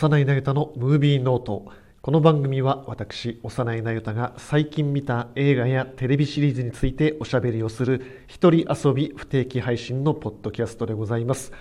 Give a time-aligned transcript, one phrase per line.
[0.00, 1.66] 幼いなゆたのムービーノート
[2.00, 11.52] この番組は私幼いなゆたが最近見た映画やテレビシリーズについておしゃべりをする一人遊び不定期配信のポッドキャストでございます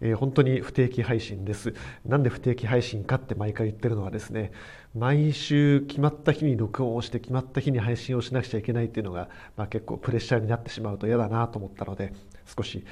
[0.00, 1.72] えー、本当に不定期配信です。
[2.04, 4.52] なんで不定期配信かって毎回言ってるのはですね、
[4.94, 12.12] 毎週決まった日に録音をして決まった日に配信をしなくちゃいけないっていうのが、まあ、結構プレッシャーになってしまうと嫌だなと思ったので、
[12.56, 12.84] 少し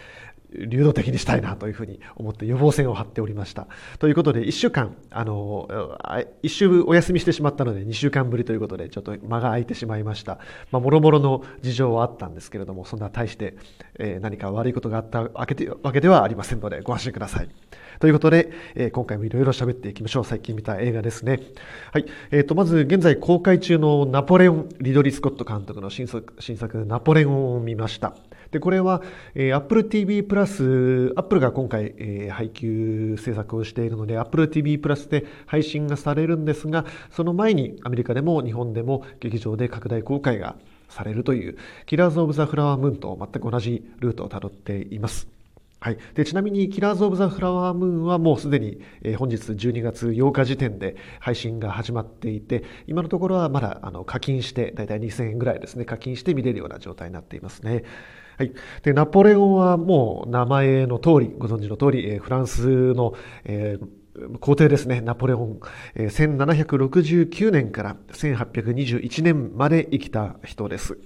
[0.54, 3.66] 流動的にしたいなというふうに思って予防線を張っておりました。
[3.98, 5.68] ということで、1週間、あの、
[6.42, 10.38] 1週お休みしてしまったので、2週間ぶりということで、ちょっと間が空いてしまいました。
[10.70, 13.56] まあ、もろもろの事情はあったんですけれども、そんな大して、
[13.98, 17.48] えー、何か悪いことがあったわけでわけではありませんので、ご安心ください。
[18.00, 20.24] ということで、えー、今回もいろいろ喋っていきましょう。
[20.24, 21.40] 最近見た映画ですね。
[21.92, 22.06] はい。
[22.30, 28.14] えっ、ー、と、まず、現在公開中のナポレオン、リドリー・スコット監督の新作、新作ナポレオンを見ました。
[28.54, 29.02] で、これは、
[29.34, 40.56] えー、Apple TV プラス、Apple が今回、えー、配給制作をしているので、Apple TV プラスで配信がされるんですが、その前にアメリカでも日本でも劇場で拡大公開が
[40.88, 45.33] されるという、キラーズ・オブ・ザ・フラワームーンと全く同じルートをたどっています。
[45.84, 57.84] はい、でちなみに、キラーズ・オブ・ザ・フラワームーンはもうすでに、えー、本日12月8日時点で配信が始まっていて、今のところはまだあの課金して、だいたい2000円ぐらいですね、課金して見れるような状態になっていますね。
[58.38, 58.52] はい。
[58.82, 63.12] で、ナポレオンはもう名前の通り、ご存知の通り、えー、フランスの、
[63.44, 65.60] えー、皇帝ですね、ナポレオン、
[65.96, 70.96] え、1769年から1821年まで生きた人です。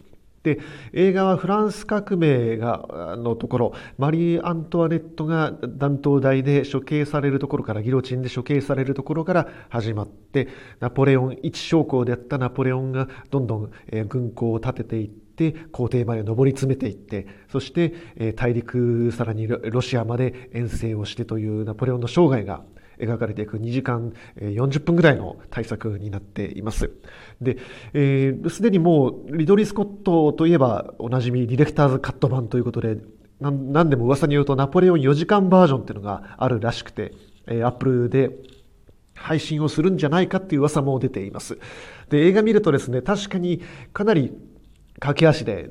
[0.55, 0.61] で
[0.93, 10.49] 映画はフランス革命がのところマリー・アントワネットが弾頭台で処刑されるところからギロチンで処刑されるところから始まって
[10.81, 22.62] ナポレオン一将校であったナポレオンがどんどんえ軍港を立てていってっ皇帝まで上り詰めていってそして、え大陸さらにロシアまで遠征をしてというナポレオンの生涯が
[23.00, 26.91] 描かれていく2時間40分ぐらいの大作になっています。
[27.41, 27.64] で、す、
[27.94, 32.98] えー、で、にもうリドリー・スコットといえばおなじみディレクターズカット版ということで、
[33.41, 37.12] 何でも噂によるとナポレオン4時間バージョンっていうのがあるらしくて、
[37.47, 38.31] えー、アップルで
[39.15, 41.59] 配信をするんじゃないかっていう噂も出ています。
[42.09, 44.32] で、映画見るとですね、確かにかなり
[44.98, 45.70] 駆け足で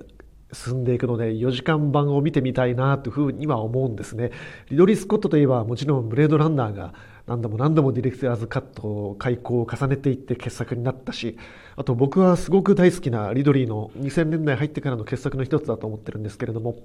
[0.54, 4.32] 進んでいくので4時間版を見てみたいなというふうには思うんですね。
[4.70, 6.94] リドリー・スコットといえばもちろんブレードランナーが
[7.28, 11.38] 何度も何度もディレクターズカット開講を重ねていって傑作になったし、
[11.76, 16.78] あと僕はすごく大好きなリドリーの2000年代入ってからの傑作の一つだと思ってるんですけれども、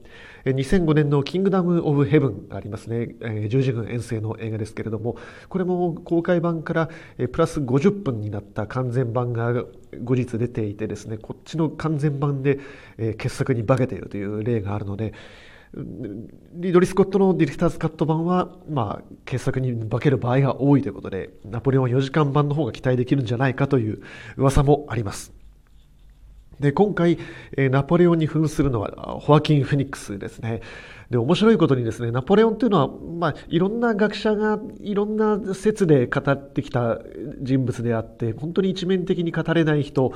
[0.44, 3.14] 2005年のキングダム・オブ・ヘブンがありますね、
[3.48, 5.16] 十字軍遠征の映画ですけれども、
[5.48, 6.88] これも公開版から
[7.30, 9.64] プラス50分になった完全版が
[10.02, 12.58] 後日出ていてですね、こっちの完全版で
[13.16, 15.12] 傑作に化けているという例があるので、
[15.74, 24.02] リドリー・スコットのディレクターズカット版は、まあ、傑作に化ける場合が多いということで、ナポレオン4時間版の方が期待できるんじゃないかという
[24.36, 25.32] 噂もあります。
[26.60, 27.18] で、今回、
[27.56, 28.90] えナポレオンに扮するのは、
[29.20, 30.60] ホアキン・フェニックスですね。
[31.10, 37.00] で、面白いことにですね、ナポレオンというのは、まあ、いろんな学者がいろんな説で語ってきた
[37.40, 40.12] 人物であって、本当に一面的に語れない人、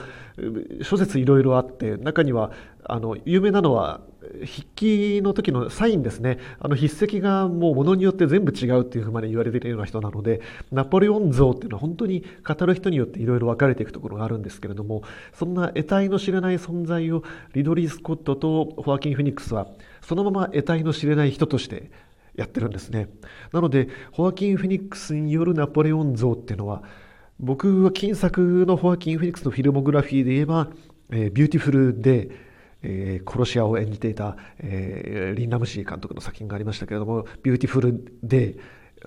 [0.82, 2.52] 諸説いろいろあって、中には、
[2.84, 4.00] あの、有名なのは、
[4.40, 6.38] 筆記の時のサインですね。
[6.58, 15.02] あの筆跡がもうものによって全部違うっていうふうまで言われているような人なので、ナポレオン像っていうのは本当に語る人によっていろいろ分かれていくところがあるんですけれども、
[15.32, 17.22] そんな得体の知れない存在を
[17.54, 19.68] リドリー・スコットとホアキン・フェニックスは
[20.02, 21.90] そのまま得体の知れない人として
[22.34, 23.08] やってるんですね。
[23.52, 26.82] なので、ホアキン・フェニックスによるナポレオン像っていうのは、
[27.40, 30.68] 僕は近作のホアキン・フェニックスのフィルモグラフィーで言えば、
[31.10, 32.45] えー、ビューティフル・デイ、
[32.86, 38.56] えー、殺し屋を演じていた、えー、リン・ラムジー監督の作品がありましたけれども、ビューティフル・デイ、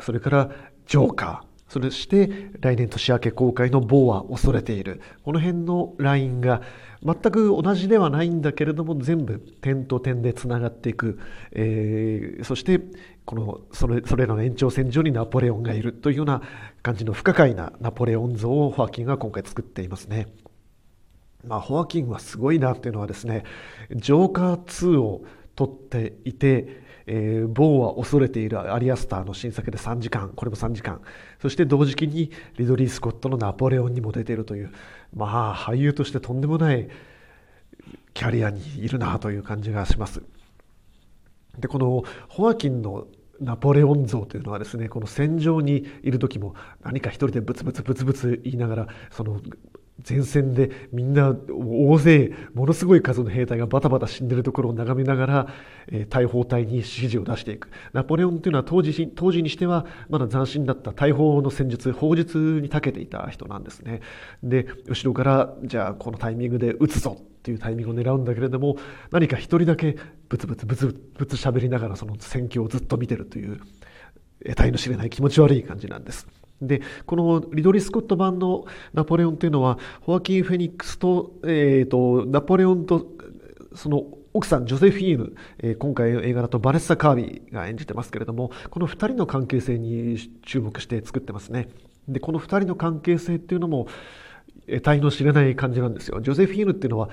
[0.02, 0.52] それから
[0.86, 5.02] ジョーカー、そして来年年明け公開のボーはおそれている。
[5.24, 6.62] この辺のラインが
[7.04, 11.20] 全く同じではないんだけれども全部点と点でつながっていく。
[11.52, 12.82] えー、そして
[13.24, 16.42] このそれそれらの延長線上にナポレオンがいるというような
[16.82, 20.28] 感じの不可解なナポレオン像をホアキンが今回作っていますね。
[21.46, 23.44] まあ、ホアキンはすごいなっていうのはですね、
[23.96, 25.24] ジョーカー2を
[25.56, 31.02] 撮っていて、えー、ボーは恐れているアリアスターの新作で3時間、これも3時間、
[31.42, 34.72] そして同時期にリドリー・スコットのナポレオンにも出ているという、
[35.16, 36.88] まあ、俳優としてとんでもない
[38.14, 40.22] キャリアにいるなという感じがします。
[41.58, 43.08] で、このホアキンの
[43.40, 49.42] ナポレオン像というのはですね、この戦場にいる時も何か一人でブツブツブツブツ言いながら、その
[50.08, 55.48] 前線でみんな大勢ものすごい数の兵隊がバタバタ死んでるところを眺めながら、
[55.88, 64.02] え、大砲隊に指示を出していくナポレオンというのは当時当時にしてはまだ斬新だった大砲の戦術砲術に長けていた人なんですね
[64.44, 68.78] で後ろからじゃあこのタイミングで撃つぞっていうタイミングを狙うんだけれども
[69.12, 69.96] 何か一人だけ
[70.28, 70.88] ブツブツブツ
[71.18, 73.60] ブツ喋りながらその戦況をずっと見てるという
[74.44, 76.28] 得体の知れない気持ち悪い感じなんです。
[76.62, 83.08] で、このリドリー・スコット版のナポレオンというのは、ホアキン・フェニックスと、え、ー、と、ナポレオンと、
[83.76, 84.04] その
[84.34, 91.70] 奥さん、ジョセフィーヌ、えー、今回の映画だとバネッサ・カービーが演じてますけれども、この2人の関係性に注目して作ってますね。
[92.08, 93.88] で、この2人の関係性っていうのも、
[94.68, 96.22] 得体の知れない感じなんですよ。
[96.22, 97.10] ジョセフィーヌっていうのは、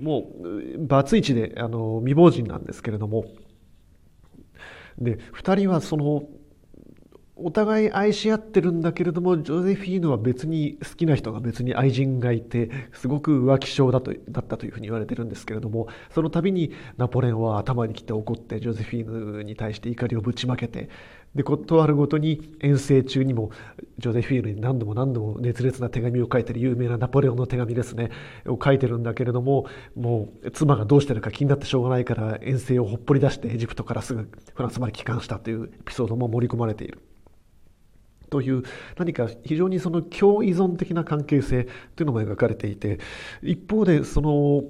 [0.00, 3.26] もう、バツイチで、あの、未亡人なんですけれども、
[4.98, 6.24] で、2人はその、
[7.42, 20.88] お互い愛し合ってるんだけれどもジョゼフィーヌは別に好きな人が別に愛人がいてすごく浮気症だとだったというふうに言われてるんですけれどもその度にナポレオンは頭にきて怒ってジョゼフィーヌに対して怒りをぶちまけて
[21.34, 23.52] でことあるごとに遠征中にも
[23.98, 28.10] ジョゼフィーヌに何度も何度も熱烈な手紙を書いてる有名なナポレオンの手紙ですね
[28.46, 37.00] を書いてるんだけれどももう妻がどうしてるか気になってしょうがないから遠征をほっぽり出してエジプトからすぐフランスまで帰還したというエピソードも盛り込まれている。
[38.30, 38.62] という
[38.96, 41.66] 何か非常にその共依存的な関係性
[41.96, 42.98] というのも描かれていて
[43.42, 44.62] 一方でその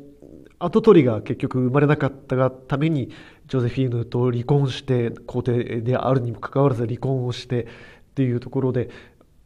[0.59, 3.11] 跡取りが結局生まれなかったがために
[3.47, 7.67] ジョゼフィーヌと離婚して皇帝であるにもかかわらず離婚をしてっ
[8.15, 8.91] ていうところで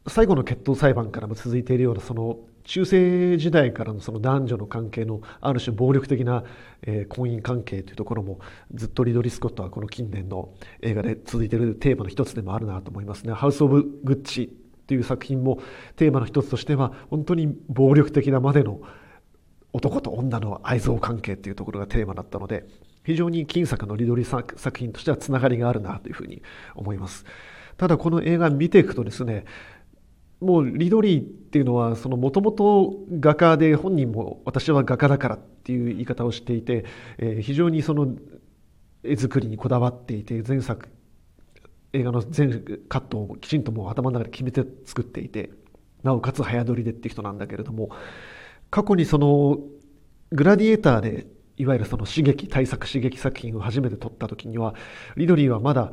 [0.07, 6.43] 最後の決闘裁判からも続いているようなその中世時代からのその男女の関係のある種暴力的な、
[6.81, 8.39] え婚姻関係というところも
[8.73, 13.33] ずっとリドリー・スコットはこの近年の映画で続いているテーマの一つでもあるなと思いますね。
[13.33, 14.55] ハウス・オブ・グッチ
[14.87, 15.59] という作品も
[15.95, 18.81] テーマの一つとしては本当に暴力的なまでの
[19.73, 22.65] 男と女の愛憎関係というところがテーマだったので
[23.03, 26.41] 非常に金作のリドリー作品としてはつながりがあるなというふうに
[26.75, 27.25] 思います。
[27.77, 29.45] ただこの映画見ていくとですね
[30.39, 36.85] もうリドリーっていうのはもともと画家で本人も私は画家だからっていう言い方をしていて、
[37.17, 38.13] えー、非常にその
[39.03, 40.89] 絵作りにこだわっていて前作
[41.93, 45.51] 映画の全カットをきちんともう頭の中で決めて作っていて
[46.03, 47.89] なおかつ早撮りでっていう人なんだけれども
[48.69, 49.59] 過去にその
[50.31, 51.27] グラディエーターで
[51.57, 54.75] いわゆるその刺激対策刺激作品を初めて撮った時には
[55.15, 55.91] リドリーはまだ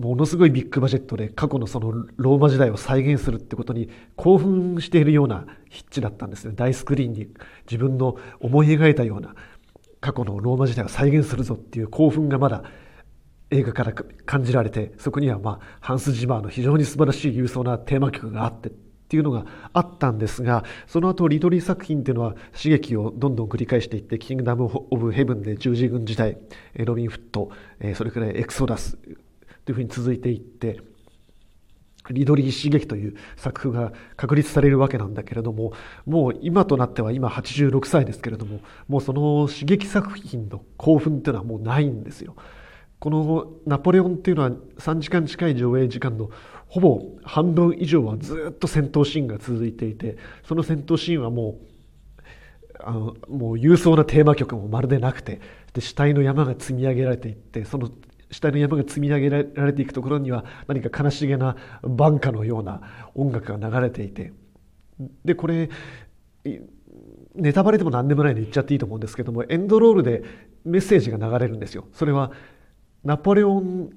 [0.00, 7.28] ものすごいビッグバジェットで過去のそのローマ時代を再現するってことに興奮しているような筆致だったんですね大スクリーンに
[7.70, 9.34] 自分の思い描いたような
[10.00, 12.64] 過去のローマ時代を再現するぞっていう興奮がまだ
[13.50, 18.72] 映画から感じられてそこにはまあハンス・ジマーの非常に素晴らしい勇壮なテーマ曲があってっ
[19.10, 26.38] ていうのがあったんですがその後リドリー作品っていうのは刺激をどんどん繰り返していって「キングダム・オブ・ヘブン」で十字軍時代
[26.76, 27.50] ロビン・フット
[27.94, 28.96] それからエクソダス
[29.64, 30.80] というふうに続いていって
[32.10, 35.72] リドリー・刺激という作風が確立されるわけなんだけれども
[36.06, 42.36] もう今となっては今86歳ですけれどももうその刺激作品の興奮っていうのはもうないんですよ。
[42.98, 46.30] このナポレオンっていうのは3時間近い上映時間の
[46.68, 51.70] ほぼ半分以上はずっと戦闘シーンが続いていてその戦闘シーンはもう
[52.78, 55.40] あのもう勇壮なテーマ曲もまるでなくて
[55.72, 57.90] で死体の山が積み上げられていってその
[58.30, 62.80] 下の山が積み上げられていくところには何か悲しげな挽歌のような
[63.14, 64.32] 音楽が流れていて。
[65.24, 65.70] でこれ
[67.34, 70.22] ネタバレでも何でもないので言っちゃっていいと思うんですけどもエンドロールで
[70.64, 71.86] メッセージが流れるんですよ。
[71.92, 72.32] それは
[73.04, 73.90] ナポレオン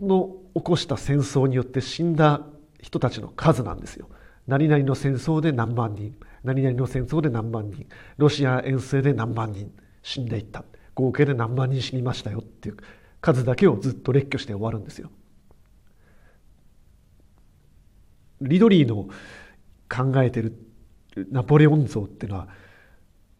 [0.00, 2.42] の起こした戦争によって死んだ
[2.80, 4.08] 人たちの数なんですよ。
[4.46, 7.86] 何々の戦争で何万人何々の戦争で何万人
[8.16, 10.64] ロシア遠征で何万人死んでいった。
[10.94, 12.76] 合計で何万人死にましたよっていう。
[13.20, 15.10] 数だけをずっと列挙して終わるんですよ。
[18.40, 19.08] リドリーの
[19.88, 20.54] 考えてる
[21.30, 22.48] ナポレオン像っていうのは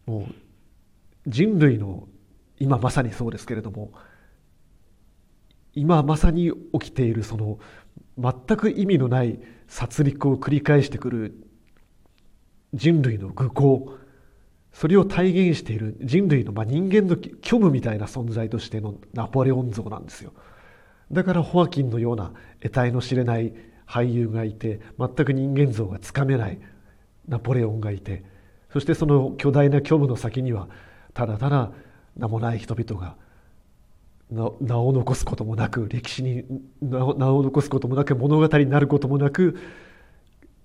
[0.06, 0.34] もう
[1.26, 2.08] 人類の
[2.58, 3.92] 今まさにそうですけれども
[5.74, 7.60] 今まさに起きているその
[8.18, 11.48] 全く意味のない殺戮を繰り返してくる
[12.74, 13.94] 人類の愚行
[14.78, 20.32] それを体現している人類の、まあ、人間の虚無みたいな存在としてのナポレオン像なんですよ。
[21.10, 23.52] だからホアキンのような得体の知れない
[23.88, 26.60] 俳優がいて全く人間像がつかめない
[27.26, 28.22] ナポレオンがいて
[28.72, 30.68] そしてその巨大な虚無の先には
[31.12, 31.72] ただただ
[32.16, 33.16] 名もない人々が
[34.30, 36.44] 名を残すこともなく歴史に
[36.80, 39.58] 名を残すこともなく物語になることもなく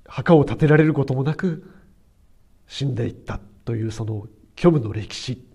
[0.06, 1.64] 墓を建てられることもなく
[2.68, 3.40] 死んでいった。
[3.66, 4.28] というその
[4.58, 5.46] 虚無の歴史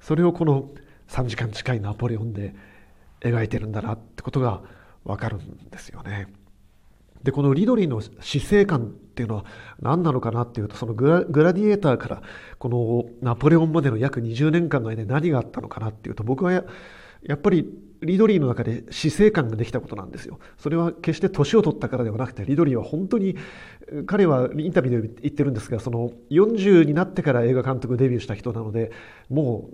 [0.00, 0.70] それをこの
[1.08, 2.54] 3時間近いナポレオンで
[3.20, 4.62] 描いてるんだなってことが
[5.04, 6.28] 分かるんですよね。
[7.22, 9.44] でこのリドリーの死生観っていうのは
[9.80, 12.22] 何なのかなっていうとそのグラグラディエーターから
[12.58, 16.64] このナポレオンまでの約20年間の間に何があったのかなっていうと僕は
[17.24, 17.68] やっぱり
[18.02, 20.38] リドリーの中で死生観ができたことなんですよ。
[20.58, 23.36] それは決して年を取ったからではなくてリドリーは本当に
[24.06, 28.92] 彼はインタビューで言ってるんですがその40になってから映画監督デビューした人なので
[29.30, 29.70] も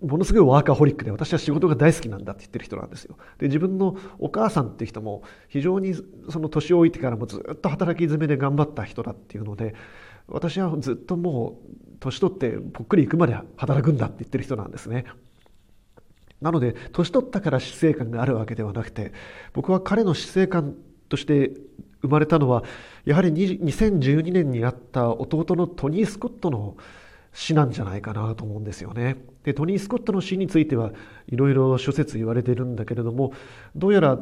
[0.00, 3.16] うものすごいワーカホリックで私は仕事が大好きなんだって言ってる人なんですよ。
[3.38, 5.94] で自分のお母さんっていう人も非常に
[6.28, 9.74] その年老いてからもずっと働き詰めで頑張った人だっていうので
[10.28, 15.04] 私はずっともう年取ってぽっくり行くまで働くんだって言ってる人なんですね。
[16.40, 19.12] なので年取ったから死生観があるわけではなくて
[19.52, 20.74] 僕は彼の死生観
[21.08, 21.52] として
[22.02, 22.62] 生まれたのは
[23.04, 26.76] やはり2012年にあった弟のトニー・スコットの
[27.32, 29.16] 死なんじゃないかなと思うんですよね。
[29.44, 30.92] でトニー・スコットの死については
[31.26, 33.32] いろいろ諸説言われてるんだけれども
[33.74, 34.18] どうやら、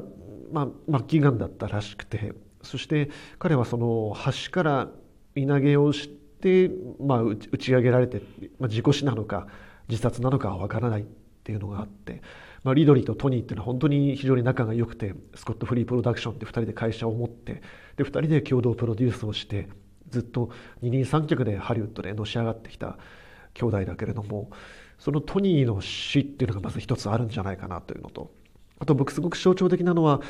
[0.52, 4.88] まあ、末期がんだったらしくてそして彼はその橋から
[5.34, 6.70] 稲投げをして、
[7.00, 8.22] まあ、打ち上げられて、
[8.58, 9.46] まあ、事故死なのか
[9.88, 11.06] 自殺なのかは分からない
[11.46, 12.22] っていうのがあって、
[12.64, 17.62] まあ、リドリーとトニーっていうのは本当に非常に仲が良くてスコット・フリープロダクションって2人で会社を持って
[17.96, 19.68] で2人で共同プロデュースをして
[20.10, 20.50] ずっと
[20.82, 22.98] 二人三脚でハリウッドでのし上がってきた
[23.54, 24.50] 兄弟だけれども
[24.98, 28.32] そのトニーの死っていうのがまず一つあるんじゃないかなというのと
[28.80, 30.20] あと僕すごく象徴的なのは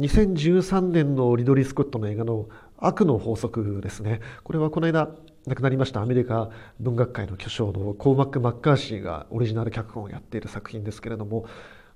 [0.00, 4.20] 2013年のリドリー・スコットの映画の「悪の法則」ですね。
[4.44, 5.10] これはこの間
[5.46, 11.46] 亡くなりましたアメリカ文学界の巨匠のコーマック・マッカーシーがオリジナル脚本をやっている作品ですけれども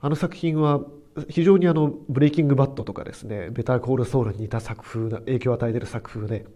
[0.01, 0.81] あの作品は
[1.29, 6.47] 非常にあのブレイキングバットとかですねベター・コール・ソウルに似た作風な影響を与えている作風で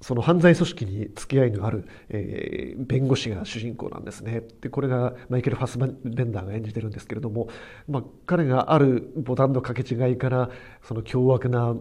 [0.00, 4.42] その犯罪組織に付き合いのある、えー、弁護士が主人公なんですね。
[4.62, 5.86] でこれがマイケル・ファスベ
[6.24, 7.48] ンダーが演じてるんですけれども、
[7.86, 10.50] まあ、彼があるボタンの掛け違いから
[10.82, 11.76] その凶悪な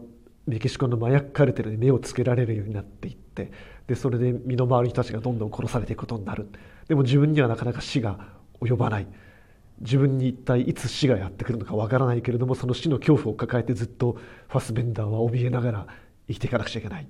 [0.49, 3.51] メキシコの麻薬カルテルに目をつけられるようになっていって
[3.87, 6.47] でそれで身の回りの人たちがどんどん殺されていくことになる。
[6.87, 8.19] でも自分にはなかなか死が
[8.59, 9.07] 及ばない。
[9.81, 15.87] 自分に一体いつ死がやってくるのかわからないけれどもその死の恐怖を抱えてずっとファスベンダーは怯えながら
[16.27, 17.07] 生きていかなくちゃいけない。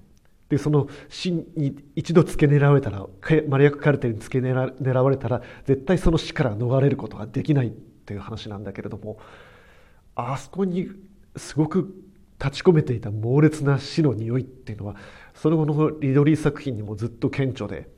[0.50, 3.06] でその死に一度付け狙われたら
[3.48, 9.20] マリアクカルテルに付け狙われたら絶対その死から逃れることができないっていう話なんだけれども
[10.16, 10.90] あそこに
[11.36, 11.94] すごく
[12.44, 14.96] 立ち込めていた猛烈な死の匂いっていうのは
[15.34, 17.90] その後のリドリー作品にもずっと顕著で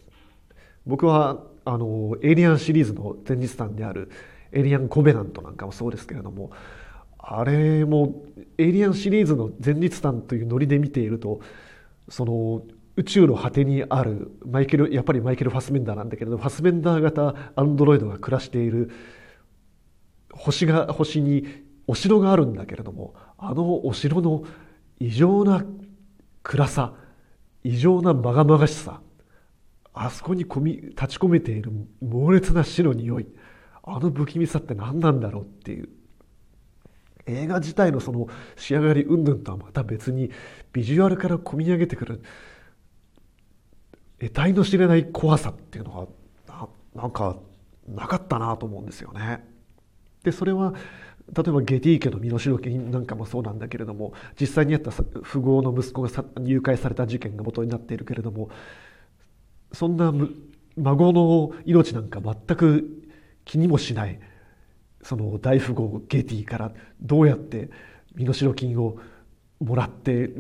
[0.86, 4.10] 僕はあのエイリアンシリーズの前日譚である
[4.52, 6.52] エイリアン・コベナントなんかもそうですけれども
[7.20, 8.24] あれも
[8.58, 11.42] エイリアンシリーズの前日譚というノリで見ていると
[12.10, 12.64] その
[12.96, 18.92] 宇宙の果てにあるマイケルやっぱりマイケル・ファスベンダーなんだけれどファスベンダー型アンドロイドが暮らしている
[20.34, 21.46] 星が星に
[21.92, 24.46] お城があるんだけれどもあのお城の
[24.98, 25.66] 異常な
[26.42, 26.94] 暗さ
[27.66, 29.02] 異常なまがまがしさ
[29.94, 31.70] あそこに込み立ち込めている
[32.02, 33.28] 猛烈な死の匂い
[33.84, 35.90] あの不気味さって何なんだろうっていう
[37.26, 40.32] 映画自体のその仕上がり云々とはまた別に
[40.72, 42.24] ビジュアルから込み上げてくる
[44.18, 46.08] 得体の知れない怖さっていうの
[46.48, 47.36] はなんか
[47.86, 49.46] なかったなと思うんですよね。
[50.24, 50.74] でそれは
[51.34, 56.10] 例えばゲティ家の身代金なんかもそうなんだけれども実際にあった富豪の息子が
[56.44, 58.50] 誘拐された事件が元になっているけれども
[59.72, 60.14] そんな
[60.76, 63.04] 孫の命なんか全く
[63.46, 64.20] 気にもしない
[65.04, 66.72] その大富豪ゲティから
[67.02, 67.70] どうやって
[68.16, 68.98] 身代金を
[69.60, 70.32] もらって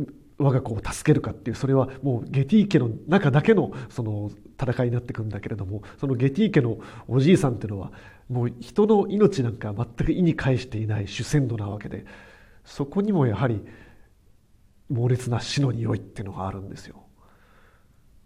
[0.41, 7.91] 我が子を助けるかっていうそれはもうゲティ家の中だけのその戦いになってくるんだけれどもそのゲティ家のおじいさんっていうのは
[8.27, 12.05] もう人の命なんか全く意に介していない主戦度なわけで
[12.65, 13.63] そこにもやはり
[14.89, 17.03] 猛烈な死の匂いっていうのがあるんですよ。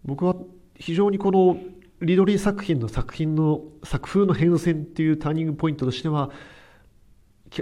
[0.04, 0.34] 僕は
[0.74, 1.58] 非常にこの
[2.00, 6.30] リドリー作品の作品の作風の変遷っていうターニングポイントとしては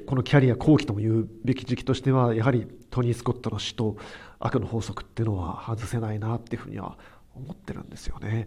[0.07, 3.97] このキャリア後期とも言うべき時期としてはやはりトニー・スコットの死と
[4.39, 6.99] 悪の法則っていうのは外せないなっていうふうには
[7.35, 8.47] 思ってるんですよね。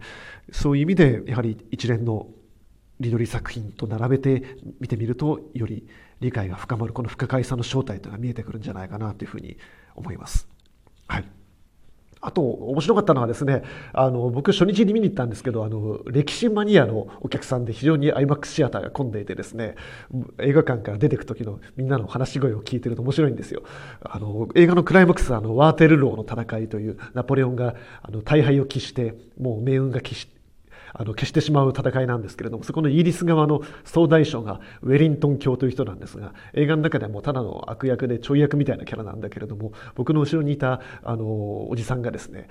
[0.52, 2.28] そういう意味でやはり一連の
[3.00, 5.86] リドリー作品と並べて見てみるとより
[6.20, 9.56] 理解が深まるこの不可解さの正体というのが見えてくるんじゃないかなというふうに
[9.94, 10.48] 思います。
[11.06, 11.37] はい
[12.20, 19.76] あと、面白かったのはですね、あの、僕初日に見に行ったんですけど、あの、歴史マニアのお客さんで非常に IMAX シアターが混んでいてですね、
[20.38, 23.62] 映画館から出てく時のみんなの話し声を聞いてると面白いんですよ。
[24.02, 30.37] あの、映画のクライマックスはあの、ワーテルローの戦いというナポレオンがあの大敗を喫して、もう命運が喫して、
[30.98, 42.48] あの消してしまう戦いなんですけれどもそこのイギリス側の総大将がウェリントン卿という人なんですが映画の中ではもうただの悪役でちょい役みたいなキャラなんだけれども僕の後ろにいたあのおじさんがですね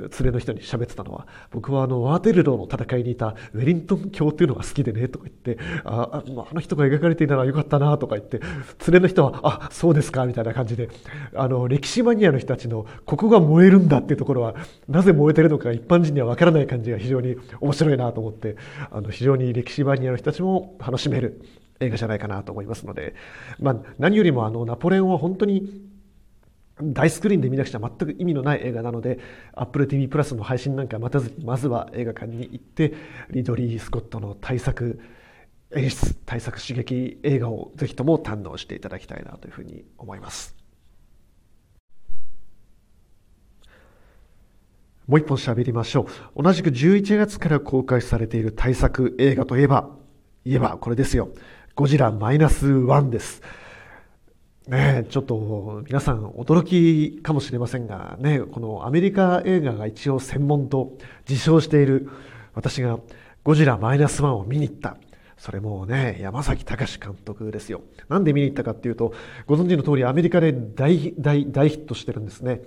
[0.00, 8.48] 連れの人に喋ってたのは僕はあのワーテルローの戦いにいたウェリントン卿っていうのが好きでねとか言ってああの人が描かれていたらよかったなとか言って連
[8.92, 10.88] れの人はあそうですかみたいな感じで
[11.34, 14.54] あの歴史マニアの人たちのここが燃えるんだっていうところは
[14.88, 18.56] なぜ燃えてるのか一般人には分からない感じが非常に面白いなと思って
[18.90, 21.42] あの非常に歴史マニアの人たちも楽しめる
[21.80, 23.14] 映画じゃないかなと思いますので、
[23.58, 25.89] まあ、何よりもあのナポレオンは本当に
[26.82, 29.18] 大スクリーンで見なくちゃ全く意味のない映画なので
[29.52, 32.94] Apple TV プラスの配信なんか待たずにまずは映画館に行って
[33.30, 35.00] リドリー・スコットの対策
[35.72, 40.56] 演出対策刺激映画をぜひとも堪能していただきたいなというふうに思います。
[45.06, 46.06] もう一本喋りましょ
[46.36, 46.42] う。
[46.42, 49.90] 同じく11月から公開されている対策映画といえば
[50.44, 51.30] 言えばこれですよ。
[51.74, 53.42] ゴジラマイナス1です。
[54.70, 60.96] ね、ちょっと皆さん驚きかもしれませんが、ね、このアメリカ映画が一応専門と
[61.28, 62.08] 自称している
[62.54, 63.00] 私が
[63.42, 64.96] ゴジラマイナスワンを見に行った。
[65.36, 67.80] それもね、山崎隆監督ですよ。
[68.08, 69.12] なんで見に行ったかっていうと、
[69.46, 72.60] ご存知の通りアメリカで大大大ヒットしてるんですね。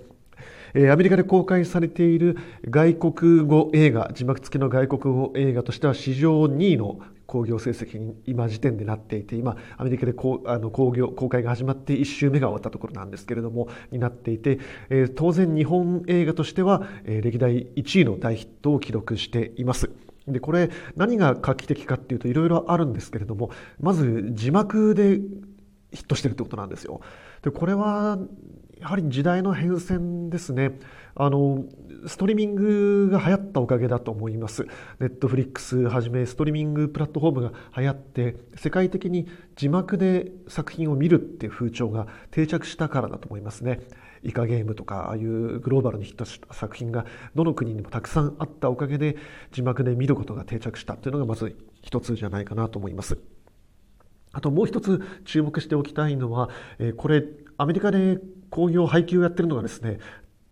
[0.74, 2.36] えアメリカで公開されている
[2.68, 14.58] 外国語映画、字幕付きの外国語映画としては史上2位の興行成績に今時点でなっていて今アメリカでこうあの興行公開が始まって1週目が終わったところなんですけれどもになっていて、
[14.90, 19.90] えー、当然日本映画としては、えー、歴代1位の大ヒットを記録しています。
[20.26, 25.20] でこれ何が画期的かっていうといろいろあるんですけれどもまず字幕で
[25.92, 27.00] ヒットしてるってことなんですよ。
[27.42, 28.18] でこれは
[28.80, 30.78] やはり時代の変遷ですね。
[31.14, 31.64] あの
[32.06, 34.66] ストリーミングが流行ったおかげだと思います。
[35.00, 43.80] ネットフリックスはじめストリーミングプラットフォームが流行って世界的に字幕で作品を見るっていう風潮が定着したからだと思いますね。
[44.22, 49.16] イカゲームとかああいうグローバルにヒットした作品がどの国にもたくさんあったおかげで
[49.52, 53.18] 字幕で見ることが定着したというのがまず一つじゃないかなと思います。
[54.32, 57.22] あともう一つ注目しておきたいのは、えこれ
[57.56, 58.18] アメリカで
[58.50, 59.98] 工業配給をやってるのがですね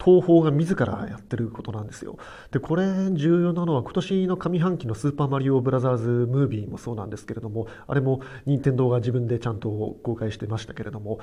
[0.03, 2.19] 東宝が自らやってることなんですよ。
[2.51, 11.21] で、これ重要なのは今年の上半期のスーパーマリオブラザーズムービーもそうなんですけれども、あれも任天堂が自分でちゃんと公開してましたけれども、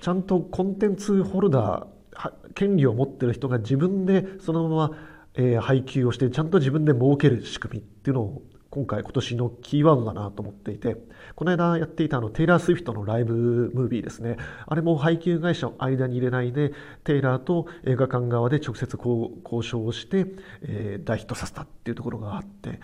[0.00, 4.90] ちゃんとコンテンツホルダー、権利を持ってる人が自分でそのまま、
[5.34, 10.96] え、配給をしてちゃんと自分で儲ける仕組みっていうのを今回今年のキーワードだなと思っていて、
[11.34, 13.34] この間やっていたあのテイラー・スウィフトのライブ
[13.74, 14.38] ムービーですね。
[14.66, 16.72] あれも配給会社を間に入れないで、
[17.04, 20.26] テイラーと映画館側で直接交渉をして、
[20.62, 22.80] えー、大ヒットさせたっていうところがあって、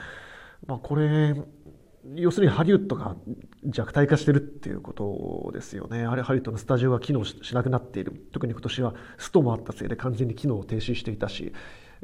[0.67, 1.35] まあこれ、
[2.17, 3.17] 要するにハリウッドが
[3.65, 6.05] 弱体化してるっていうことですよね。
[6.05, 8.13] あれハリウッドのスタジオが機能しなくなっている。
[8.33, 11.55] 特に今年はストもあったせいで完全に機能を停止していたし、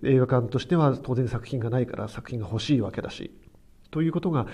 [0.03, 3.31] 映画館としては当然作品がないから作品が欲しいわけだし、
[3.95, 4.49] ということが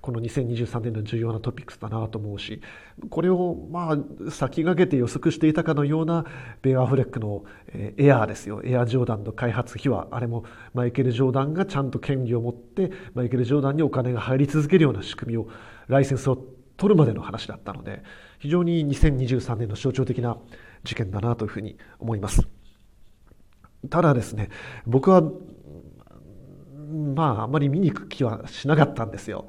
[0.00, 2.62] この2023年の重要なトピックスだなと思うし
[3.10, 6.24] これをまあ先駆けて予測していたかのような
[6.62, 15.46] ベア・アフレックのエアーですよエア・ジョーダンの開発費はあれもマイケル・ジョーダンがちゃんと権利を持ってマイケル・ジョーダンにお金が入り続けるような仕組みを
[15.88, 16.42] ライセンスを
[16.78, 18.02] 取るまでの話だったので
[18.38, 20.38] 非常に2023年の象徴的な
[20.84, 22.48] 事件だなというふうに思います。
[23.90, 24.48] ただですね
[24.86, 25.22] 僕は
[27.14, 29.46] まああまり見に行く気はしなかったんですよ。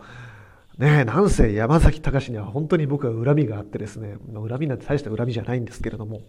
[0.77, 6.21] ねえ、なんせ山崎隆には本当に僕は恨みがあってですね、まあ、恨みなんて大した恨みじゃないんですけれども、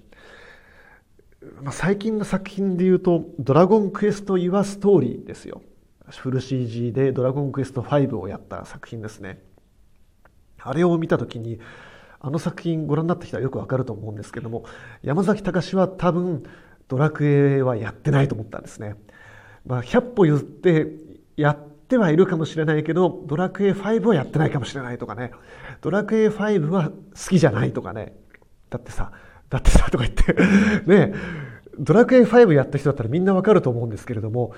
[1.63, 5.61] まあ、最近の作品で言うと、ドラゴンクエスト・ユア・ストーリーですよ。
[6.09, 9.43] フル CG でドラゴンクエスト5をやった作品ですね。
[10.61, 11.61] あれを見た時に、
[12.21, 14.65] あの作品ご覧になった人はよくわかると思うんですけども、
[15.03, 16.45] 山崎隆は多分
[16.89, 18.97] ドラクエはやってないと思ったんですね。
[19.69, 20.89] まあ、100歩譲って
[21.37, 25.31] やってはいるかもしれないけど、ドラクエ5はやってないかもしれないとかね、
[25.83, 26.93] ドラクエ5は好
[27.29, 28.17] きじゃないとかね、
[28.71, 29.13] だってさ、
[29.51, 30.35] だってさ、とか言って
[30.91, 31.15] ね、
[31.79, 34.55] ドラクエ5やった人だったらみんなわかると思うんですけれども、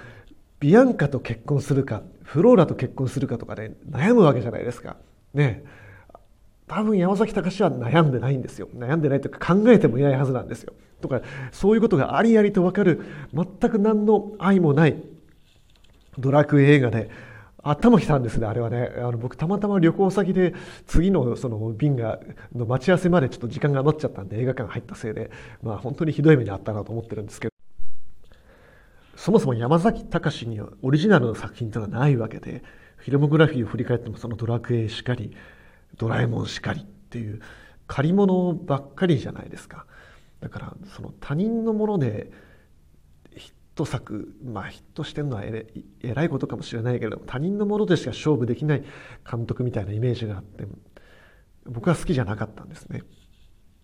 [0.61, 4.96] ビアンカと結婚するか、フローラと結婚するかとかね、悩むわけじゃないですか。
[5.35, 5.64] ね。
[6.70, 8.68] 多分山崎隆は悩んでないんですよ。
[8.76, 10.72] 悩んでないというか考えてもいないはずなんですよ。
[11.00, 13.02] とかそういうことがありありと分かる
[13.35, 15.02] 全く何の愛もない
[16.16, 17.11] ドラクエ映画で
[17.64, 20.54] 頭きたんですねあれはねあの僕たまたま旅行先で
[20.87, 22.20] 次のその便が
[22.54, 25.30] の待ち合わせまでちょっと時間が余っちゃったんで映画館入ったせいで
[25.62, 27.54] まあ本当にひどい目にあったなと思ってるんですけど
[29.16, 32.62] そもそも山崎隆にはオリジナルの作品というのはないわけで
[32.96, 35.35] フィルモグラフィーを振り返ってもそのドラクエしかり
[35.96, 37.40] ドラえもんしかりっていう
[37.87, 39.87] 借り物ばっかりじゃないですか。
[40.40, 42.31] だからその他人のもので
[43.37, 45.66] ヒット作まあヒットしてるのはえ
[46.14, 48.85] らいことかもしれないけれども他人のものでしか勝負できない
[49.31, 50.66] 監督みたいなイメージがあって
[51.66, 53.03] 僕は好きじゃなかったんですね。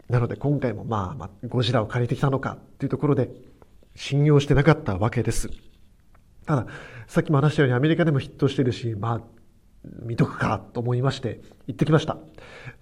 [0.08, 3.30] なので今回もまあ、まあ、ゴジラを借りてきたのかっていうところで
[3.96, 5.50] 信用してなかったわけです。
[6.46, 6.66] ただ
[7.08, 9.20] さっきも話したようにアメリカでもヒットしてるしまあ
[10.02, 12.18] 見とくかと思いまして行ってきました。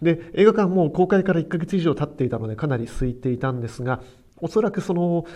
[0.03, 4.01] で映画館も公開から1ヶ月以上経っていたのでかなり空いていたんですが
[4.39, 5.27] おそらくその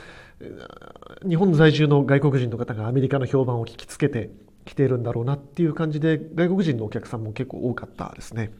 [1.28, 4.30] 日本在住の外国人の方がアメリカの評判を聞きつけて
[4.64, 8.52] きているんだろうなっていう感じで外国人のお客さんも結構多かったですね。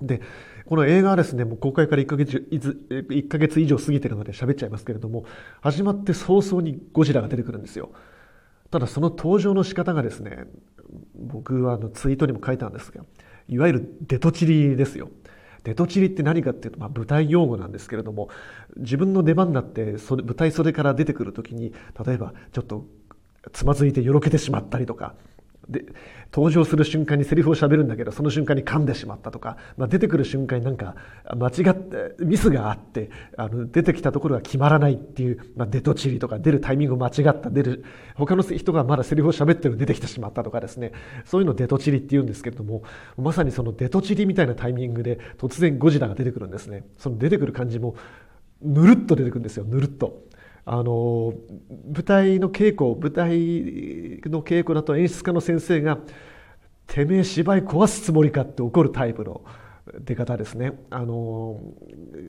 [0.00, 0.20] で
[0.66, 5.24] この映画はですねもう公開から1ヶ月 ,1 ヶ月以上過ぎてるので喋っちゃいますけれども
[5.60, 7.90] 始まって早々にゴジラが出てくるんですよ。
[8.70, 10.44] ただその登場の仕方がですね
[11.14, 13.04] 僕はあのツイートにも書いたんですが
[13.48, 15.10] いわゆるデトチリですよ。
[15.64, 18.28] デトチリって何かっていうと、まあ、舞台用語なんですけれども
[18.76, 21.74] 自分の出番になってそれ舞台袖から出てくる時に
[22.06, 22.86] 例えばちょっと
[23.52, 25.16] つまずいてよろけてしまったりとか
[25.68, 25.84] で
[26.32, 30.94] 登場する瞬間にセリフを喋るんだけどその瞬間に噛んでしまったとか、まあ、出てくる瞬間になんか
[31.34, 40.92] 間違ってミスがあってあの出てきたところが決まらないっていう、まあ、デトチリとか出るタイミング間違った出る他の人がまだセリフを喋ってるの出てきてしまったとかですね。
[41.24, 42.82] そういうのをデトチリって言うんですけれども
[43.16, 46.84] まさにそのデトチリみたいなタイミングで突然ゴジラが出てくるんですね。
[46.98, 47.96] その出てくる感じも
[48.62, 49.64] ぬるっと出てくるんですよ。
[49.64, 50.25] ぬるっと。
[50.68, 51.32] あの
[51.94, 53.38] 舞台の稽古舞台
[54.28, 55.96] の稽古だと演出家の先生が
[56.88, 59.44] 「てめえ芝居壊すつもりか」って怒るタイプの
[60.00, 60.72] 出方ですね。
[60.90, 61.60] あの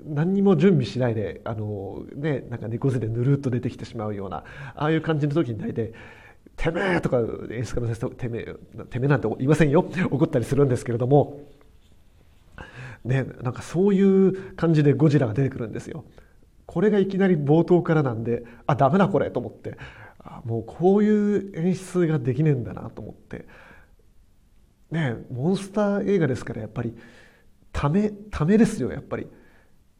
[0.06, 4.44] 何にも準備しないであの、ね、なんか猫背でぬるっと出てきてしまうような
[4.76, 5.94] ああいう感じの時に大体
[6.56, 7.20] 「てめえ!」とか
[7.50, 11.42] 演出家の先生てめえてめえなんて言いませんよ怒ったりするんですけれども。
[13.06, 16.04] ね、なんかそういう感じでゴジラが出てくるんですよ。
[16.68, 19.78] これがいきなり冒頭からなんであダメだこれと思って。
[20.20, 23.48] あもうこういう演出ができねえんだなと思って。
[24.92, 26.94] ねモンスター映画ですからやっぱり
[27.72, 29.28] ためためですよやっぱり。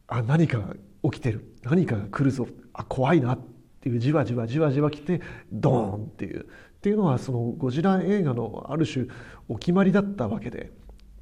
[0.06, 1.56] あ何か起きてる。
[1.62, 2.46] 何かが来るぞ。
[2.74, 3.34] あ怖いな。
[3.34, 3.38] っ
[3.80, 6.42] ていうじわじわじわじわ来てドーンっていう。
[6.42, 9.06] っていうのはそのゴジラ映画のある種
[9.48, 10.72] お決まりだったわけで。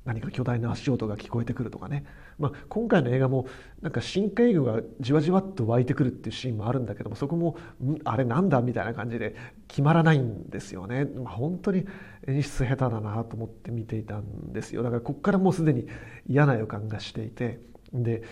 [0.07, 2.05] 何か巨大な足音が聞こえてくるとかね、
[2.39, 3.47] まあ、今回の映画も
[3.83, 7.57] なんか深海魚がじわじわっと湧いてくるっていうシーンもあるんだけどもそこも
[8.05, 9.35] あれなんだみたいな感じで
[9.69, 11.85] 決まらないんですよね、まあ、本当に
[12.27, 14.83] 演出下手だなと思って見ていたんですよ。
[14.83, 15.87] だからここからもうすでに
[16.29, 17.61] 嫌な予感がしていて。
[17.93, 18.23] で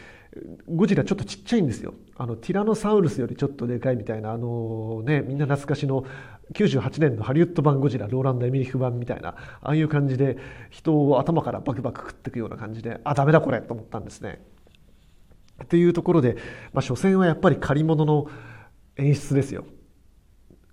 [0.69, 6.05] ゴジラちょっとちっちゃいんですよあのティラノサウルスよりちょっとでかいみたいなあのねみんな懐かしの
[6.53, 9.31] 98年のハリウッド版ゴジラローランド・エミリフ版みたいな
[9.63, 10.37] ああいう感じで
[10.71, 14.45] 人を頭からバクバク食っていくような感じであダメだこれと思ったんですね。
[15.63, 16.37] っていうところで、
[16.73, 18.27] まあ、所詮はやっぱり借り物の
[18.97, 19.65] 演出ですよ。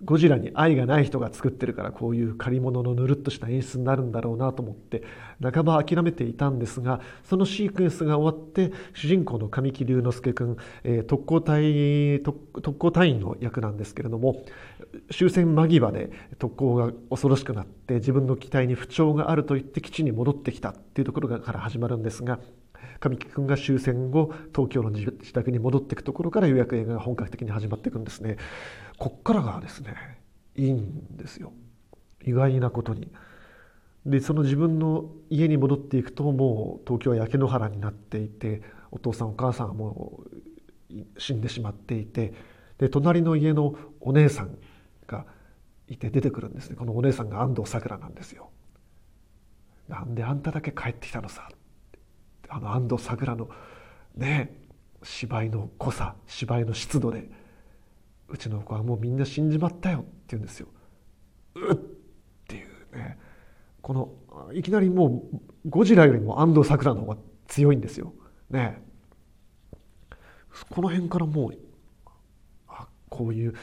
[0.04, 5.04] ゴジラに愛がない人が作ってるからこういう借り物のぬるっとした演出になるんだろうなと思って
[5.42, 14.44] 半ば諦めていたんですがそのシークエンスが終わって主人公の神木隆之介君、えー、特攻隊特攻隊員の役なんですけれども
[15.12, 22.40] 終戦間際で特攻が恐ろしくなって自分の機体に不調があると言って基地に戻ってきたっていうところから始まるんですが
[23.00, 28.38] 神木君が終戦後東京の自宅に戻っていくところからようやく映画が本格的に始まっていくんですね。
[28.98, 29.96] こっからがですね
[30.56, 31.54] いいんですよ
[32.24, 33.12] 意外なことに。
[34.06, 40.24] でその自分の家に戻っていくともう東京は焼け野原になっていてお父さんお母さんはも
[40.92, 42.34] う死んでしまっていて
[42.80, 44.58] で隣の家のお姉さん
[45.08, 45.26] が
[45.88, 48.50] いて出てくるんですねこのお姉さんが安藤サクラなんですよ。
[49.88, 51.50] なんであんただけ帰ってきたのさ
[52.52, 53.50] あの安藤サクラの
[54.16, 54.54] ね
[55.04, 57.30] 芝居の濃さ芝居の湿度で
[58.28, 60.68] うちの子はもうみんな死んじまったよって言うんですよ。
[61.56, 61.78] うっっ
[62.48, 63.18] ていうね
[63.82, 64.12] この
[64.54, 68.14] いきなりもうゴジラよりも安藤サクラの方が強いんですよ。
[68.50, 68.84] ね
[70.70, 71.58] この辺からもう
[72.68, 73.56] あこういう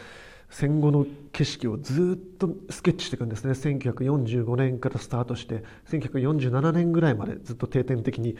[0.49, 8.37] 戦後の景色をずっとスケッチしていくんですね1945年からスタートして1947年ぐらいまでずっと定点的に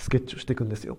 [0.00, 0.98] スケッチをしていくんですよ。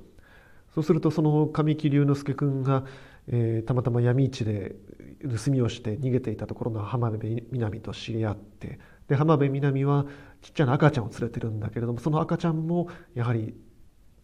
[0.73, 2.85] そうするとその神木隆之介君が、
[3.27, 4.75] えー、たまたま闇市で
[5.21, 10.05] 盗みをして逃げていたところの浜辺美波と知り合ってで浜辺美波は
[10.41, 13.53] ちっちゃな赤ちゃんを連れてるんだけれどもその赤ちゃんもやはり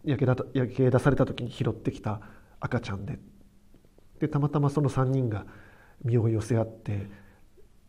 [0.04, 2.22] 焼けだ焼け出された時に拾ってきた
[2.60, 3.18] 赤ちゃんで
[4.20, 5.44] でたまたまその3人が
[6.02, 7.08] 身を寄せ合って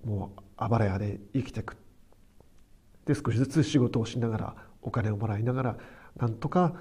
[0.04, 1.78] もうあばら屋で生きていく
[3.06, 5.78] で少しずつ仕事をしながらお金をもらいながら
[6.20, 6.74] なんとか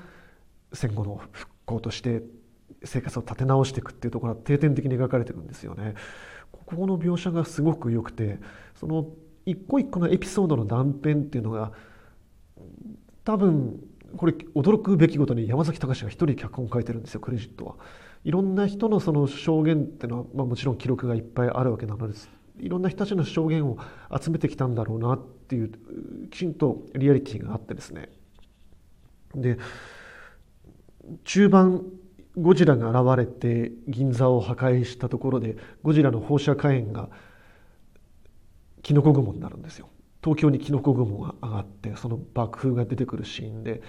[0.73, 2.23] 戦後の復興として
[2.85, 5.95] 生活を立て直していくっていうところが定点的に描かれてるんですよね。
[6.53, 8.39] ここの描写がすごく良くて
[8.75, 9.07] その
[9.47, 11.73] 一個一個のエピソードの断片っていうのが
[13.25, 13.81] 多分
[14.17, 17.77] これ驚くべきことに山崎隆が一人脚本書いてるんですよクレジットは。
[18.25, 23.79] いろんな人のその証言っていうのは、まあ、もちろん記録がいっぱいあるわけなのですいろんな人たちの証言を
[24.21, 25.73] 集めてきたんだろうなっていう
[26.31, 28.11] きちんとリアリティがあってですね
[29.41, 29.59] で
[31.25, 31.85] 中盤
[32.37, 37.09] ゴジラが現れて銀座を破壊したところでゴジラの放射火炎が
[38.83, 39.89] キノコ雲になるんですよ。
[40.23, 43.83] 東京にキノコ雲が上がってその爆風が出てくるシーンで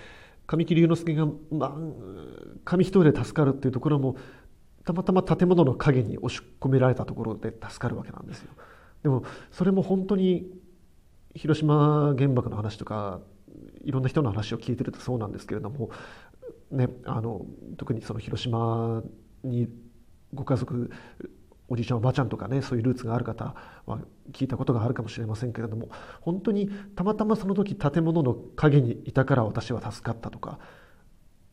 [0.48, 1.74] 神木隆之介が、まあ、
[2.66, 4.16] 紙一重で助かるっていうところも
[4.86, 8.50] たまたま建物の陰に押し込められたところで助かるわけなんですよ。
[9.04, 10.50] でもそれも本当に
[11.36, 13.22] 広島原爆の話とか
[13.84, 15.90] いろんな人の話を聞いてるとそうなんですけれども
[16.72, 17.46] ね、あの
[17.78, 19.02] 特にその広島
[19.44, 19.68] に
[20.34, 20.92] ご家族
[21.68, 24.00] おじいちゃんおばあちゃんとかねそういうルーツがある方は
[24.32, 25.90] 聞いたことがあるかもしれませんけれども
[26.22, 30.60] 本当にたまたまその時建物の陰にいたから私は助かったとか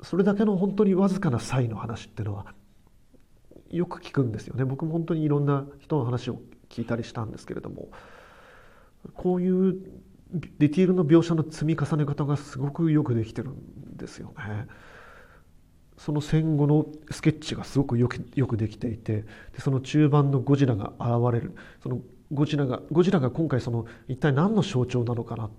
[0.03, 2.47] それだけの本当にわずかな際の話っていうのは
[3.71, 4.65] よく聞くんですよね。
[4.65, 7.89] 僕も本当にいろんな人の話を聞いたりしたんですけれども
[9.15, 9.77] こういう
[10.31, 14.67] ディティールの描写の積み重ね方がすごくよくできてるんですよね。
[15.97, 22.01] その戦後のスケッチがすごくよくよくできていてでその中盤のゴジラが現れるその
[22.33, 25.51] ゴジラがゴジラが今回その一体何の象徴なのかなっ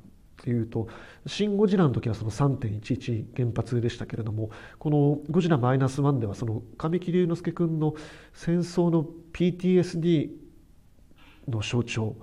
[0.43, 0.87] ていうと
[1.25, 7.95] 「シン・ゴジラ」の時はその3.11原発でしたけれどもこの「ゴジラマイナスワンではその神木隆之介君の
[8.33, 10.29] 戦争の PTSD
[11.47, 12.15] の象徴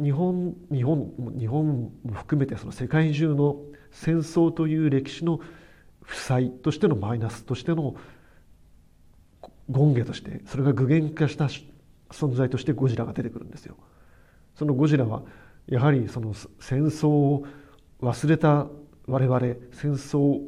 [0.00, 3.56] 日本日本日本も含めてその世界中の
[3.90, 5.40] 戦争という歴史の
[6.02, 7.94] 負債としてのマイナスとしての
[9.72, 11.48] 権下としてそれが具現化した
[12.10, 13.76] 存在としてゴジラが出てくるんですよ。
[14.54, 15.22] そのゴジラは
[15.66, 17.46] やはりその戦争を
[18.00, 18.66] 忘れた
[19.06, 19.40] 我々
[19.72, 20.40] 戦争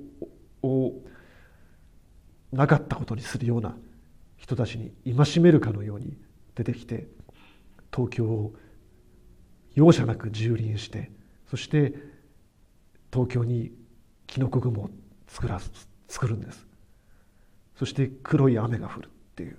[0.62, 0.92] を
[2.52, 3.76] なかったことにするような
[4.36, 6.16] 人たちに戒めるかのように
[6.54, 7.06] 出てきて
[7.92, 8.54] 東京を
[9.74, 11.10] 容赦なく蹂躙して
[11.50, 11.94] そして
[13.12, 13.72] 東京に
[14.26, 14.90] キノコ雲を
[15.28, 15.60] 作ら
[16.08, 16.66] 作るんです
[17.76, 19.56] そして黒い雨が降るっていう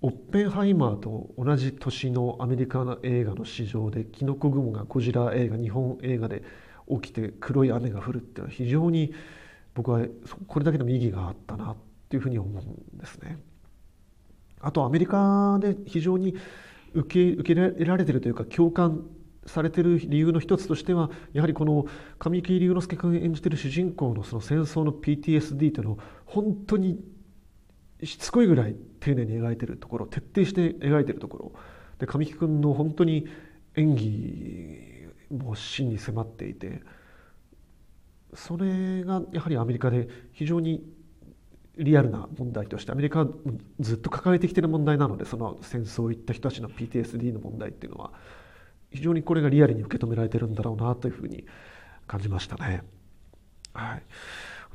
[0.00, 6.44] オッペンハイマーと同じ年のアメリカの映画の市場でキノコ雲がゴジラ映画日本映画で
[6.88, 9.12] 起きて黒い雨が降るっていうのは非常に
[9.74, 10.06] 僕は
[10.46, 11.76] これだけでも意義があったなっ
[12.08, 12.62] ていうふうに思う
[12.96, 13.38] んですね。
[14.60, 16.34] あとアメリカで非常に
[17.00, 19.06] 受け受け入れられてるというか共感
[19.46, 21.86] されてる理由の一つとしてはやはりこの
[22.18, 27.00] 神木隆之介君演じてる主人公のその戦争の PTSD というのを本当に
[28.02, 31.52] しつこいぐらい丁寧に描いてるところ徹底して描いてるところ。
[31.98, 33.26] で神木君の本当に
[33.74, 36.82] 演技も真に迫っていて
[38.34, 40.84] それがやはりアメリカで非常に
[41.78, 43.28] リアルな問題としてアメリカは
[43.80, 48.12] ずっと抱えてきてる問題なのでその戦争を行った人たちの PTSD の問題っていうのは
[48.90, 51.44] 非常にこれがリアルに受け止められてるんだろうなというふうに
[52.06, 52.82] 感じましたね。
[53.74, 54.02] はい、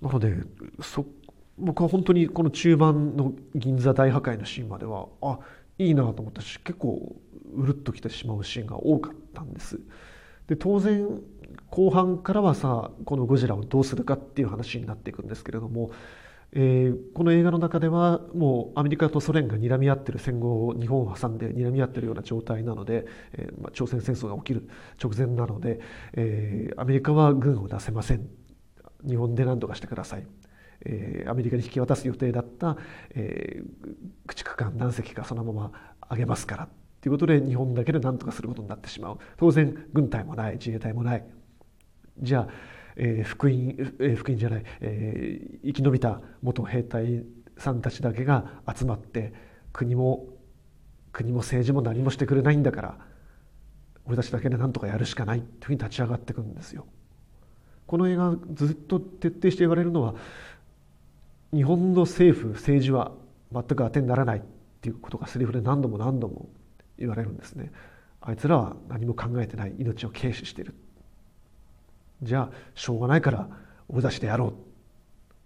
[0.02, 0.44] なので
[0.82, 1.06] そ
[1.58, 5.40] 僕は本当にこの中盤の銀座大破壊のシーンまではあ
[5.78, 7.16] いいなと思ったし結構
[7.54, 9.80] うるっときてしまうシーンが多かったんです。
[10.48, 11.08] で当然
[11.70, 15.92] 後半からはさこのゴジラをどうするかっていう話になっていくんですけれども
[16.56, 24.70] えー、この映画の中ではもうアメリカとソ連が睨み合ってる戦後を日本を挟んで睨み合ってるような状態なので、えーまあ、朝鮮戦争が起きる
[25.04, 25.80] 直前なので、
[26.14, 28.28] えー、アメリカは軍を出せません。
[29.08, 30.28] 日本で何とかしてください、
[30.86, 32.78] えー、アメリカに引き渡す予定だった、
[33.16, 36.70] えー、駆逐艦何隻かそのままあげますから
[37.02, 39.18] ということで日本だけで何とかすることになってしまう。
[39.38, 41.26] 当然軍隊もない自衛隊もない。
[42.22, 43.54] じゃあえー、福音、
[44.00, 47.24] えー、福音じゃない、えー、生き延びた元兵隊
[47.58, 49.34] さんたちだけが集まって
[49.72, 50.28] 国も
[51.12, 52.98] 国も政治も何もしてくれないんだから
[54.06, 56.86] 俺たちだけで何とかやるしかないというふうに立ち上がっていくんですよ。
[57.86, 60.16] この映画ずっと徹底して言われるのは
[61.54, 63.12] 日本の政府政治は
[63.52, 64.42] 全く当てにならないっ
[64.82, 66.50] ていうことがセリフで何度も何度も
[66.98, 67.72] 言われるんですね。
[68.20, 69.74] あいつらは何も考えてない。
[69.78, 70.74] 命を軽視してる。
[72.24, 73.48] じゃあしょうがないから
[73.90, 74.54] 俺たちでやろ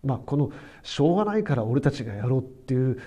[0.04, 0.08] う。
[0.08, 0.52] まあこの
[0.84, 3.00] しょうがないから俺たちがやろうっていう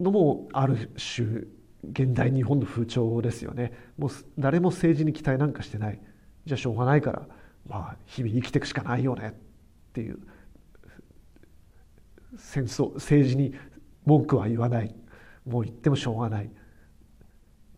[0.00, 1.44] のもある種
[1.90, 3.72] 現代日本の風潮ですよね。
[3.96, 6.00] もう誰も政治に期待なんかしてない。
[6.44, 7.26] じゃあしょうがないから
[7.66, 9.32] まあ日々生きていくしかないよねっ
[9.92, 10.18] ていう。
[12.36, 13.54] 戦争政治に
[14.04, 14.94] 文句は言わない。
[15.46, 16.50] もう言ってもしょうがない。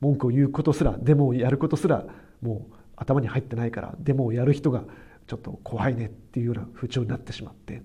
[0.01, 2.05] 文句を言うことすらデモをやることすら
[2.40, 4.85] もう頭に入ってないからデモをやる人が
[5.27, 7.83] ちょっと怖いねっていうような風潮になってしまって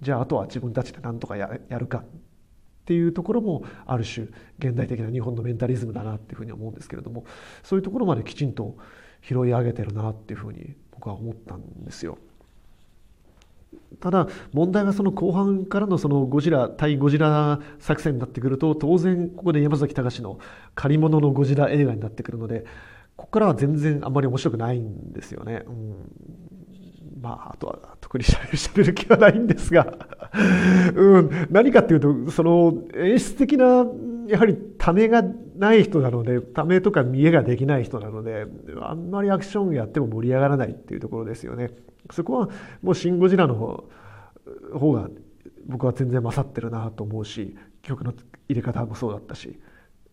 [0.00, 2.04] じゃああとは自分たちで何とかやるかっ
[2.84, 4.26] ていうところもある種
[4.58, 7.24] 現代的な日本のメンタリズムだなっていうふうに思うんですけれども
[7.62, 8.76] そういうところまできちんと
[9.22, 12.18] 拾い上げてるなっていうふうに僕は思ったんですよ。
[14.00, 20.38] ただ問題はその後半からのそのゴジラ対ゴジラ作戦になってくると当然ここで山崎隆の
[20.74, 22.64] 借り物のゴジラ映画になってくるので
[23.16, 25.62] ここからは全然あんまり面白くないんですよね。
[25.66, 25.94] うん
[27.20, 28.40] まあ、あとは特にしゃ
[28.76, 29.96] べる気はないんですが
[30.94, 33.86] うん、何かっていうとその演出的な
[34.26, 35.22] やはりためが
[35.56, 38.46] ない人なのでためとか見えができない人なので
[38.82, 41.70] あんまりアクションやっても盛り上がらないっていうところですよね。
[42.10, 42.50] そこは
[42.82, 43.54] もう「シン・ゴジラ」の
[44.78, 45.08] 方が
[45.66, 48.12] 僕は全然勝ってるなと思うし曲の
[48.48, 49.58] 入れ方もそうだったし、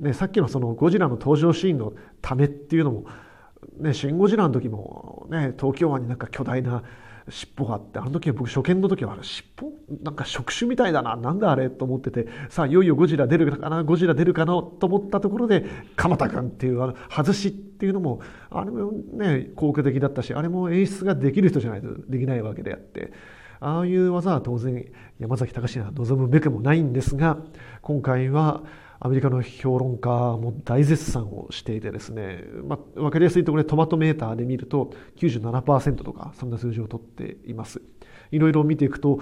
[0.02, 3.06] ね、さっきのそのゴジラの登場シーンのためっていうのも
[3.78, 6.82] 「ね、シン・ゴジラ」の時も、ね、東京湾になんか巨大な
[7.30, 23.14] 尻尾があってあの時は僕初見の時は尻尾なんか触手みたいだななんだあれと思っててさあいよいよゴジラ出るかなゴジラ出るかなと思ったところで鎌田君っていうあの外しっていうのもあれもね効果的だったしあれも演出ができる人じゃないとできないわけであって
[23.60, 24.84] ああいう技は当然
[25.20, 27.38] 山崎隆には望むべくもないんですが
[27.84, 28.64] 今回は
[29.04, 37.82] アメリカの評論家も大絶賛をしていてですね、まあ、分かりやすいところでトマトメーターで見ると97%とかそんな数字を取っています。
[38.30, 39.20] いろいろ見ていくと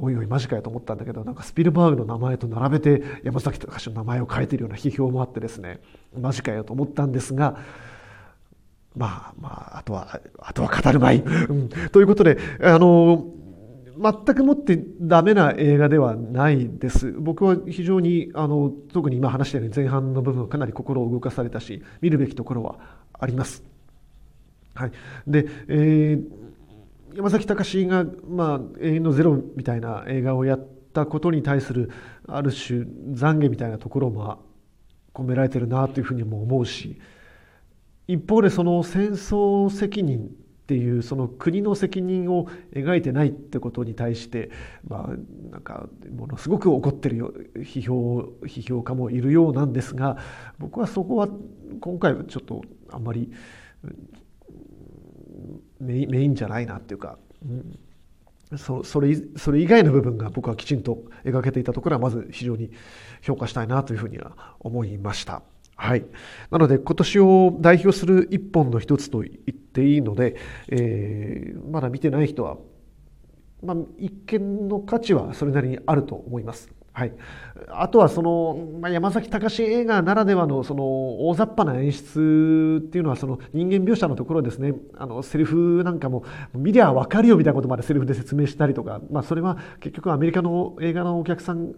[0.00, 5.80] おいおいマジかよと思ったんだけどなんかスピルバーグの名前と並べて山崎隆の名前を変えているような批評もあってですね
[6.18, 7.58] マジかよと思ったんですが
[8.96, 13.26] まあまああとはあとは語るまい、うん、ということであの
[13.96, 17.12] 全くもってダメな映画ではないです。
[17.12, 22.78] 僕は非常にあの特に今話したように前半の部分はかなり心を動かされたし見るべきところは
[23.18, 23.62] あります。
[24.74, 24.92] はい、
[25.26, 31.90] で、えー、山崎隆が、まあ、永遠のゼロみたいな映画をやったことに対する
[32.26, 34.42] ある種懺悔みたいなところも
[35.12, 36.98] 込められてるなというふうにも思うし
[38.08, 40.30] 一方でその戦争責任
[40.62, 44.50] っていうその国の責任を描いてないってことに対して、
[44.86, 50.18] まあ、なんかものすごく怒ってるよ批評批評家もいるようなんですが
[50.60, 51.28] 僕はそこは
[51.80, 53.32] 今回はちょっとあんまり
[55.80, 62.70] メインじゃないなっていうか、うん、そそれそれ以外の部分が僕はきちんと描けていたところはまず非常に
[63.20, 65.42] 評価したいなというふうには思いました。
[65.82, 66.04] はい。
[66.52, 70.36] なので、今年を代表する一本の一つと言っていいので、
[70.68, 72.56] えー、まだ見てない人は、
[73.64, 76.70] まあ、一見の価値はそれなりにあると思います。
[76.92, 77.12] はい、
[77.68, 91.72] あとはその、まあ、山崎隆映画ならではのその大雑把な演出っていうのはその人間描写のところですねあのセリフなんかも見りゃ分かるよみたいなことまでセリフで説明したりとか、まあ、それは結局アメリカの映画のお客さん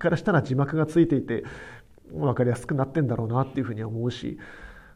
[0.00, 1.44] からしたら字幕がついていて
[2.12, 4.38] 分かりやすくなってんだろうなっていうふうに思うし、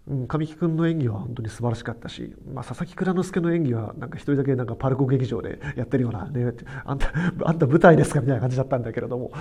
[0.07, 6.53] うん、神木君の演技は本当に素晴らしかったし、まあ、佐々木蔵之介の演技はなんか一人だけなんかパルコ劇場でやってるような、ね、
[6.85, 7.11] あんた
[7.43, 9.33] あんた舞台ですかみたいな感じだったんだけれども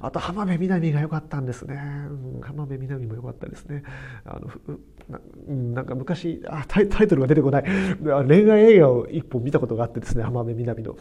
[0.00, 3.82] あと浜辺美波が良かったんですね、うん、浜辺美波も良かったですね。
[4.24, 4.48] あの
[5.08, 5.20] な
[5.74, 7.64] なんか昔あタイタイトルが出てこない。
[8.28, 10.96] 恋愛映画を一本見たことがあってですね浜辺美波の。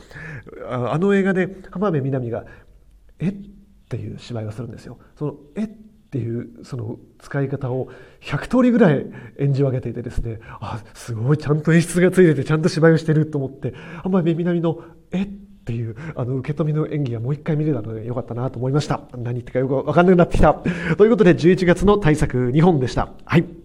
[0.68, 2.46] あの映画で浜辺美波が
[3.20, 3.30] 「え？
[3.30, 3.36] っ?」
[3.88, 4.98] ていう芝居をするんですよ。
[5.16, 5.70] そのえ？
[6.12, 7.88] っていうその使い方を
[8.20, 9.06] 100通りぐらい
[9.40, 13.74] 演じ分けていてですねあすごいちゃんと演出がついててちゃんと芝居をしてると思って
[14.04, 14.84] あんまり南の
[15.14, 15.24] 「え？
[15.24, 15.26] っ?」
[15.62, 19.00] っていうあの受け止めの演技がもう一回見れたのでよかったなと思いました。
[19.16, 20.54] 何言ってかよく分かんなくなってきた。
[20.98, 23.14] ということで11月の対策2本でした。
[23.24, 23.61] はい。